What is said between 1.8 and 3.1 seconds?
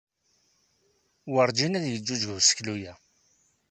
yeǧǧuǧǧeg useklu-a.